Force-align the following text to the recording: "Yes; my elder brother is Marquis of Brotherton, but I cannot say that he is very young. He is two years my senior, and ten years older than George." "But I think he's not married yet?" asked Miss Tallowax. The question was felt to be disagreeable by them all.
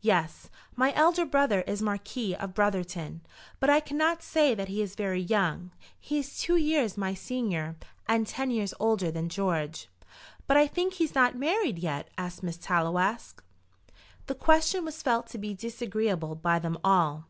"Yes; 0.00 0.48
my 0.74 0.94
elder 0.94 1.26
brother 1.26 1.60
is 1.66 1.82
Marquis 1.82 2.34
of 2.34 2.54
Brotherton, 2.54 3.20
but 3.60 3.68
I 3.68 3.80
cannot 3.80 4.22
say 4.22 4.54
that 4.54 4.68
he 4.68 4.80
is 4.80 4.94
very 4.94 5.20
young. 5.20 5.72
He 6.00 6.18
is 6.20 6.38
two 6.38 6.56
years 6.56 6.96
my 6.96 7.12
senior, 7.12 7.76
and 8.08 8.26
ten 8.26 8.50
years 8.50 8.72
older 8.80 9.10
than 9.10 9.28
George." 9.28 9.90
"But 10.46 10.56
I 10.56 10.66
think 10.68 10.94
he's 10.94 11.14
not 11.14 11.36
married 11.36 11.78
yet?" 11.78 12.08
asked 12.16 12.42
Miss 12.42 12.56
Tallowax. 12.56 13.34
The 14.24 14.34
question 14.34 14.86
was 14.86 15.02
felt 15.02 15.26
to 15.26 15.36
be 15.36 15.52
disagreeable 15.52 16.34
by 16.34 16.58
them 16.60 16.78
all. 16.82 17.26